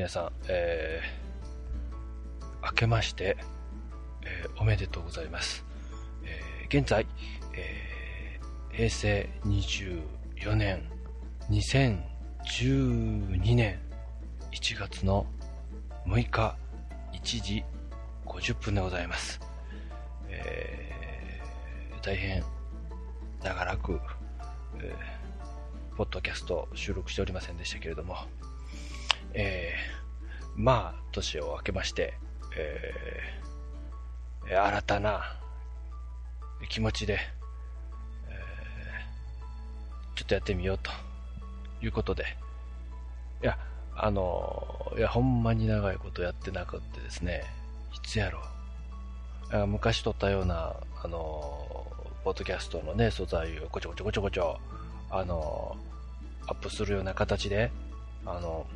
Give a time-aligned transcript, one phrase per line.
[0.00, 3.36] 皆さん、えー、明けまして、
[4.22, 5.62] えー、おめでとうございます。
[6.24, 7.06] えー、現在、
[7.52, 10.82] えー、平成24年、
[11.50, 13.78] 2012年
[14.52, 15.26] 1月の
[16.06, 16.56] 6日
[17.12, 17.62] 1時
[18.24, 19.38] 50分でございます。
[20.30, 22.42] えー、大変
[23.42, 24.00] 長らく、
[24.78, 28.16] えー、ポッドキャスト収録しておりませんでしたけれども、
[29.34, 32.14] えー、まあ、年を明けまして、
[32.56, 35.36] えー、新たな
[36.68, 37.18] 気持ちで、
[38.28, 40.90] えー、ちょっとやってみようと
[41.82, 42.24] いうことで、
[43.42, 43.58] いや、
[43.96, 47.44] あの、いや、ほんまに長いことやってなくてですね、
[47.94, 48.40] いつやろ
[49.52, 49.66] う。
[49.66, 51.86] 昔撮ったような、あの、
[52.24, 54.58] ポッドキャストのね、素材をこちょこちょこちょこちょ、
[55.10, 55.76] あの、
[56.46, 57.72] アップするような形で、
[58.24, 58.66] あの、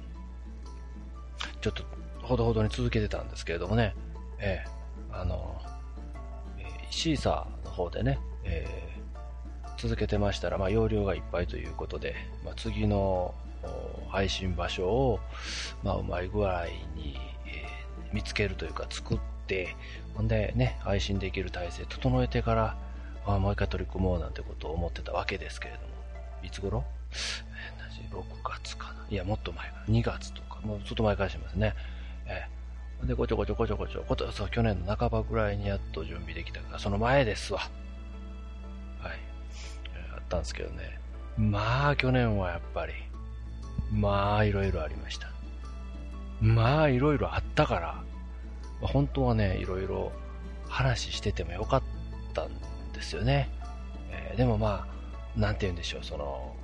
[1.61, 1.83] ちょっと
[2.23, 3.95] ほどほどに続けてたんですけれどもね、
[4.39, 4.69] ええ。
[5.13, 5.61] あの、
[6.59, 13.35] えシーサーの方でね、えー、続けてましたら、まあ、容量がいっぱいということで、まあ、次の
[14.09, 15.21] 配信場所を、
[15.83, 19.77] まあ、うまい具合に、えー、見つけるというか作って、
[20.15, 22.77] ほんでね、配信できる体制整えてから、
[23.27, 25.87] あ、もう一回取り組もうなんてことを思ってたわけですけれども、
[26.43, 29.07] いつ頃、えー、6月かな？
[29.11, 29.95] いや、もっと前かな。
[29.95, 31.75] 2月と、もうちょっと前からしてますね。
[32.27, 37.61] えー、で、ごちょごちょごちょごちょ、ことそう去年の半ばぐらいにやっと準備できたから、その前ですわ。
[37.61, 37.71] はい。
[39.95, 40.99] えー、あったんですけどね。
[41.37, 42.93] まあ、去年はやっぱり、
[43.93, 45.29] まあ、いろいろありました。
[46.41, 48.03] まあ、いろいろあったから、
[48.81, 50.13] 本当はね、いろいろ
[50.69, 51.83] 話しててもよかっ
[52.33, 52.51] たん
[52.93, 53.51] ですよね。
[54.11, 54.87] えー、でもま
[55.37, 56.55] あ、なんて言うんでしょう、その、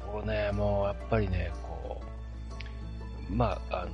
[0.00, 1.71] こうね、もうやっぱりね、こう、
[3.30, 3.92] まあ、あの、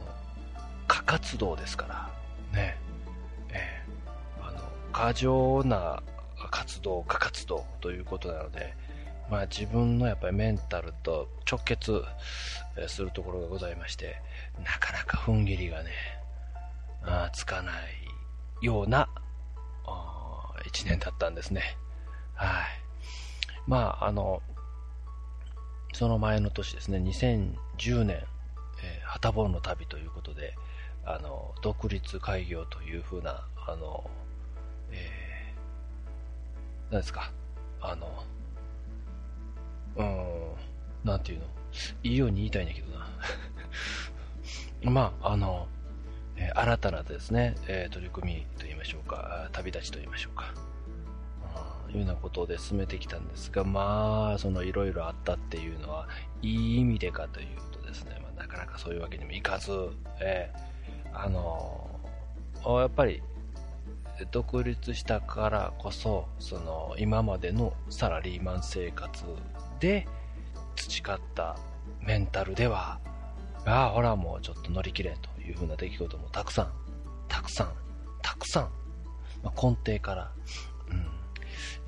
[0.87, 1.87] 過活動ですか
[2.53, 2.77] ら、ね、
[3.51, 4.59] えー、あの、
[4.93, 6.03] 過剰な
[6.51, 8.75] 活動、過活動ということなので、
[9.31, 12.03] まあ自分のやっぱりメンタルと直結
[12.87, 14.17] するところがございまして、
[14.59, 15.91] なかなか踏ん切りがね、
[17.03, 17.73] あつかな
[18.61, 19.09] いような
[20.67, 21.77] 一年だったんですね。
[22.35, 22.67] はい。
[23.67, 24.43] まあ、あの、
[25.93, 28.27] その前の年ですね、2010年、えー、
[29.09, 30.55] はたぼうの旅ということで、
[31.05, 34.11] あの、独立開業というふうな、あの、
[34.93, 37.33] えー、何ですか、
[37.81, 38.25] あの、
[39.97, 41.47] うん、なんていうの
[42.03, 43.09] いいように言いたいんだけどな。
[44.93, 45.67] まあ、あの、
[46.37, 50.53] えー、新たなですね、えー、取り組みと言いましょうか、旅立ちと言いましょうか。
[51.91, 56.09] いうようなことで進めてきたんですが、まあ、そのいろいろあったっていうのは、
[56.43, 59.71] いい意味でかというとですね、なかなかそういうわけにもいかず、
[60.21, 61.89] えー、あの
[62.65, 63.23] やっぱり、
[64.33, 69.25] 独立したからこそ、その、今までのサラリーマン生活
[69.79, 70.07] で
[70.75, 71.57] 培った
[72.01, 72.99] メンタルでは、
[73.65, 76.73] ああ、ほらもうちょっと乗り切れというふうな出来事もたくさん、
[77.29, 77.73] たくさん、
[78.23, 78.71] たくさん、
[79.43, 80.33] まあ、根底から、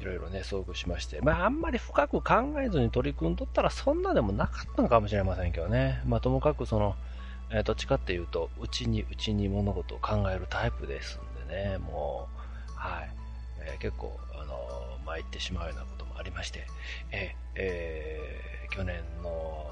[0.00, 2.34] いろいろね、遭遇しまして、まああんまり深く考
[2.64, 6.02] えずに取り組んどったらそんなでもなかったのかもしれませんけどね。
[6.06, 6.96] まあともかくその、
[7.52, 12.28] え、どっちかっていうと、うちにうちに物事を考えるタイプですんでね、も
[12.76, 13.10] う、はい、
[13.60, 16.66] えー、結構、あのー、参ってしまうようなこともありまして、
[17.10, 19.68] ええー、去年の、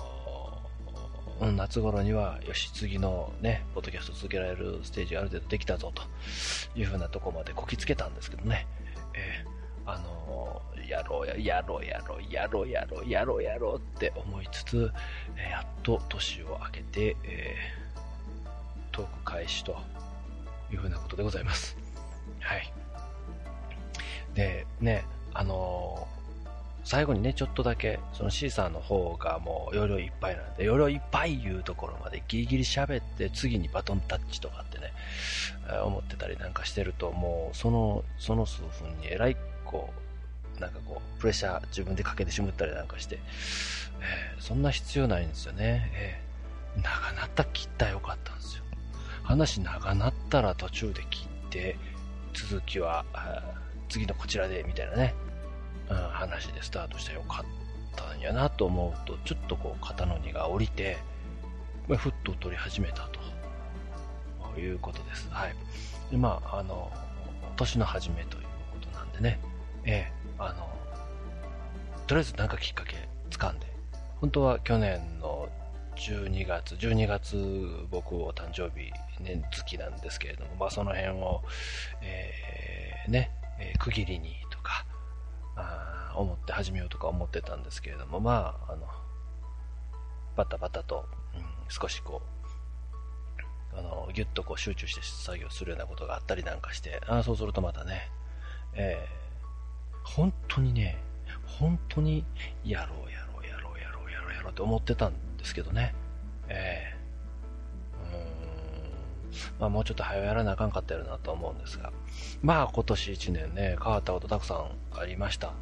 [1.41, 6.03] うん、夏頃には、よし、次のね、ポッドキャスト続けられるステージがある程度できたぞと
[6.77, 8.67] いうふうなとこまでこきつけたんですけどね、
[9.89, 14.93] あの、やろうや、やろうやろう、やろうやろう、やろうやろうって思いつつ、
[15.37, 19.79] え、やっと年を明けて、えー、トーク開始と
[20.71, 21.77] いうふうなことでございます。
[22.41, 22.73] はい。
[24.35, 25.05] で、ね、
[25.35, 26.07] あの
[26.85, 34.95] 最後にね、ちょっとだけ、その C さんの方がもう容量いっぱいなんで、容量いっぱいいうところまでギリギリ喋って、次にバトンタッチとかってね、
[35.85, 39.37] 思ってたりなんかしてると、もうその、その数分にえらい、
[39.71, 39.93] こ
[40.57, 43.19] う、なんかこう、プレッシャー自分でかけてしまったりなんかして、
[44.01, 45.91] えー、そんな必要ないんですよね。
[45.95, 48.65] えー、長なった切ったらよかったんですよ。
[49.23, 51.77] 話長なったら途中で切って、
[52.33, 53.05] 続きは、
[53.89, 55.15] 次のこちらで、みたいなね。
[55.91, 57.45] うん、話でスタートしてよかっ
[57.97, 60.99] たんやなと思うと、ちょっとこう肩の荷が下りて、
[61.89, 63.09] まあ、ふっと取り始めた
[64.55, 65.29] ということです。
[65.31, 65.55] はい。
[66.11, 66.93] で、まあ、あの、
[67.57, 69.41] 年の初めということなんでね、
[69.85, 70.69] ええ、あの、
[72.07, 72.97] とりあえずなんかきっかけ
[73.31, 73.67] 掴んで、
[74.21, 75.49] 本当は去年の
[75.97, 77.37] 12月、12月
[77.91, 81.43] 僕お誕生日年月なんですけれども、まあその辺を、
[82.03, 84.85] えー、ね、えー、区切りにとか、
[85.57, 88.87] あ思って始めようとか思ってたんですけれども、まあ、あの、
[90.37, 92.23] バタバタと、うん、少しこ
[93.75, 98.11] う、あの、ぎゅっとこう集中して作業するようなことがあったりなんかして、あそうするとまたね、
[98.75, 99.28] えー、
[100.17, 100.99] 本当にね、
[101.47, 102.25] 本当に
[102.65, 105.95] やろうやろうやろうやろうやろうやろうって思ってたんですけどね、
[106.49, 111.93] えー、うーん、まあもうちょっと早やらなあかんかったやろなと思うんですが、
[112.43, 115.53] まあ今年1年ね、変わったことたくさんありました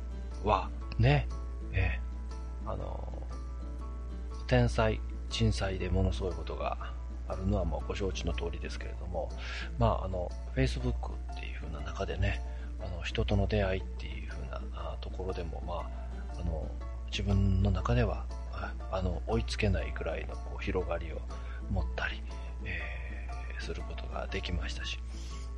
[0.44, 1.28] は、ね、
[1.72, 3.12] えー、あの、
[4.46, 6.92] 天災、震災でものすごいことが
[7.28, 9.30] あるのはもうご承知の通りですけれども、
[9.78, 10.92] まああの、Facebook
[11.34, 12.42] っていう風な中でね、
[12.80, 14.15] あの、人との出会いっていう
[15.16, 15.90] ころでも、ま
[16.36, 16.68] あ、あの、
[17.10, 18.24] 自分の中では、
[18.90, 21.20] あの、追いつけないくらいのこう広がりを
[21.70, 22.22] 持ったり、
[22.64, 24.98] えー、することができましたし、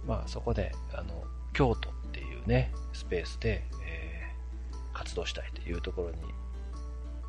[0.06, 6.16] まあそこで、あの、京都っていうね、スペースで、えー、活動したいというところに、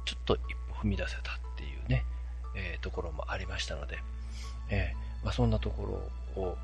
[0.06, 0.40] ちょっと一
[0.70, 1.24] 歩踏み出せたっ
[1.56, 2.06] ていうね、
[2.56, 4.00] えー、ところもありましたので、
[4.70, 6.58] えー、まあ、そんなところを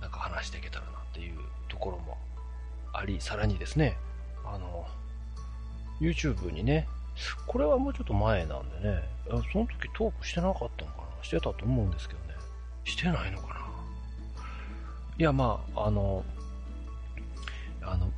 [0.00, 2.18] なんか話していけたらなっていうところも
[2.92, 3.96] あり、さらにですね、
[4.44, 4.86] あの、
[6.02, 6.88] YouTube にね、
[7.46, 9.02] これはもうちょっと前なんでね、
[9.52, 11.02] その時トークしてなかったのかな。
[11.22, 12.34] してたと思うんですけどね。
[12.84, 13.60] してないのかな。
[15.18, 16.24] いや、まあ、あの、
[17.82, 18.10] あの、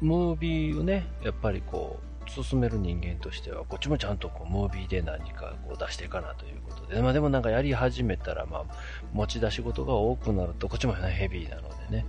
[0.00, 8.64] ムービーをね、やっぱりこう、進める人間としては、こっちもちゃんとこう、ムービーで何かこう出していかなということで、まあでもなんかやり始めたら、まあ、
[9.12, 12.06] 持ち出し事が多くなると、こっちも、ヘビーなのでね、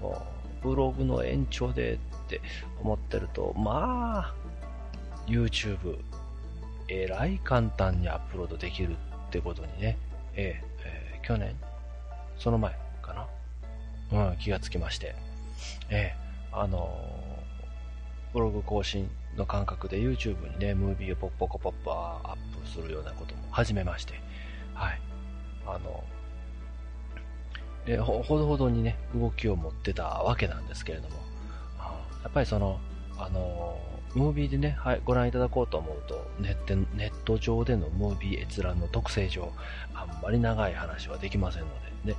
[0.00, 0.22] も
[0.62, 1.98] う、ブログの延長でっ
[2.28, 2.40] て
[2.80, 4.47] 思ってると、まあ、
[5.28, 5.98] YouTube、
[6.88, 9.98] えらい簡単にアップロードできるってことにね、
[10.34, 11.54] え、えー、去年、
[12.38, 13.26] その前か
[14.10, 15.14] な、うん、気がつきまして、
[15.90, 24.14] えー、あのー、ブログ更新の感覚で YouTube にね、ムービーをポッポコポッポアップするようなことも始めまして、
[24.74, 25.00] はい。
[25.66, 26.04] あの、
[27.86, 31.16] え、ほどほどにね、動きを持ってたわけなんですけれども、
[32.22, 32.78] やっぱりその、
[33.18, 33.78] あの、
[34.14, 39.52] ムービーでね、はい、ご覧いただこうと思うと、ネットネット上でのムービー閲覧の特性上、
[39.94, 41.68] あんまり長い話はできませんの
[42.04, 42.18] で、で、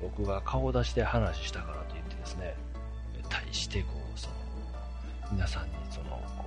[0.00, 2.54] 僕が顔出しで話したからといってですね、
[3.28, 4.34] 対してこう、その、
[5.32, 6.44] 皆さんにその、こ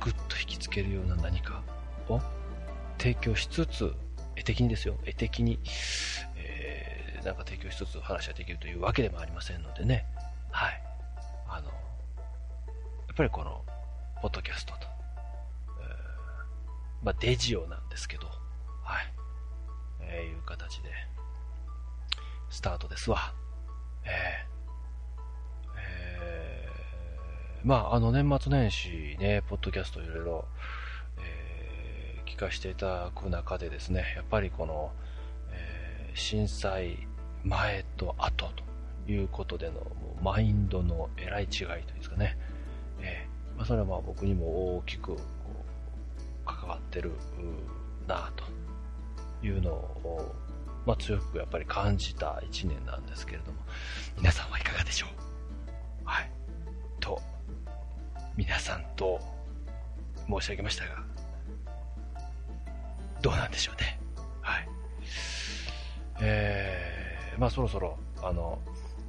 [0.00, 1.62] う、ぐっと引きつけるような何か
[2.08, 2.20] を
[2.98, 3.94] 提供しつつ、
[4.34, 5.58] 絵的にですよ、絵的に、
[6.36, 10.06] えー、なんか提供しつつ話ができるというわけでもありませんのでね、
[10.50, 10.82] はい。
[11.48, 11.72] あの、や
[13.12, 13.64] っぱりこの、
[14.26, 14.88] ポッドキャストと、
[17.00, 18.26] まあ、デジオなんですけど、
[18.82, 19.12] はい、
[20.00, 20.90] えー、いう形で、
[22.50, 23.32] スタートですわ。
[24.04, 24.12] えー、
[25.78, 30.44] えー、まあ、あの年末年始ね、ポッドキャストいろいろ、
[31.20, 34.90] えー、聞かせていただく中でですね、やっぱりこの、
[35.52, 37.06] えー、震災
[37.44, 38.50] 前と後
[39.06, 42.36] ということでのもうマインドのえらい違いというんですかね、
[43.56, 45.16] まあ、それはまあ僕にも大きく
[46.44, 47.12] 関わってる
[48.06, 48.44] なと
[49.46, 50.34] いうのを
[50.86, 53.58] まあ、強くやっぱり感じた一年なんですけれども、
[54.16, 55.10] 皆さんはいかがでしょう？
[56.04, 56.30] はい。
[57.00, 57.20] と、
[58.36, 59.20] 皆さんと
[60.28, 61.02] 申し上げましたが、
[63.20, 63.98] どうなんでしょうね？
[64.40, 64.68] はい。
[66.20, 68.60] えー、まあそろそろ、あの、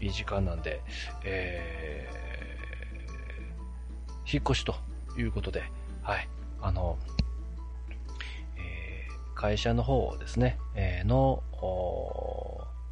[0.01, 0.81] いい時間なんで、
[1.23, 2.26] えー、
[4.31, 4.75] 引っ越しと
[5.17, 5.63] いうことで、
[6.01, 6.27] はい。
[6.61, 6.97] あの、
[8.57, 11.43] え会社の方ですね、えー、の、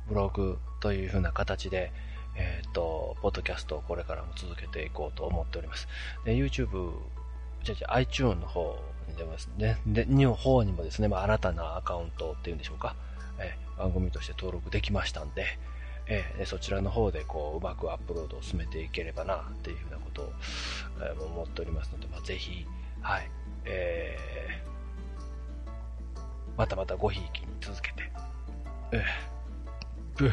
[0.08, 1.92] ブログというふうな形で、
[2.36, 5.88] えっ、ー、と、ポッドキャストをこれからも続けていこうと思っております。
[6.26, 6.92] で、YouTube、
[7.64, 8.78] じゃじゃ iTune の方
[9.10, 9.78] に出ますね。
[9.88, 12.96] で、の方にもですね、まあ、新たなアカウントっていうんでしょうか、
[13.40, 15.46] えー、番組として登録できましたんで、
[16.08, 20.34] えー、そちらの方でこう、うまくアップロードを進めていければな、っていうふうなことを、
[21.02, 22.66] えー、思っておりますので、まあ、ぜひ、
[23.02, 23.30] はい、
[23.66, 28.12] えー、またまたごひいきに続けて、
[28.92, 30.32] えー、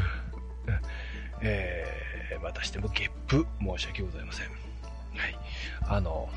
[1.41, 4.47] えー、またしてもゲップ申し訳ございません。
[4.47, 5.39] はい。
[5.89, 6.29] あの、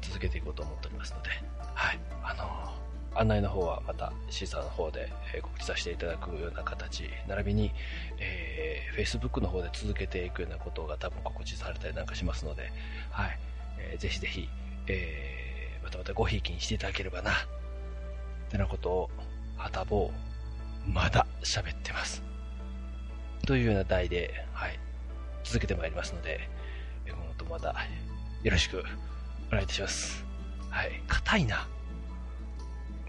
[0.00, 1.30] 続けていこうと思っておりますので、
[1.74, 2.00] はい。
[2.22, 2.79] あの、
[3.14, 5.12] 案内の方はまたシーサーの方で
[5.42, 7.72] 告知させていただくような形、並びに、
[8.18, 12.70] えー、Facebook の方で続けていくようなことが多分告知されたりなんかしますので、
[13.10, 13.38] はい。
[13.78, 14.48] えー、ぜひぜひ、
[14.86, 17.34] えー、またまたごひいきにしていただければな、っ
[18.50, 19.10] てなことを、
[19.56, 20.10] はたぼ
[20.86, 22.22] う、まだ喋ってます。
[23.46, 24.78] というような題で、はい、
[25.44, 26.48] 続けてまいりますので、
[27.10, 27.74] この後また、
[28.42, 28.84] よろしく
[29.48, 30.24] お願いいたします。
[30.70, 31.66] はい、硬いな。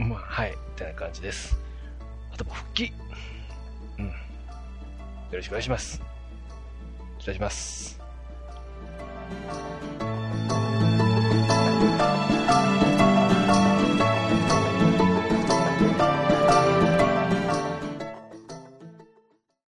[0.05, 1.58] まあ、はい、ってな感じです。
[2.34, 2.91] あとも復帰。
[4.00, 4.08] うん。
[4.08, 4.13] よ
[5.31, 6.01] ろしくお願いします。
[7.20, 8.00] 失礼します。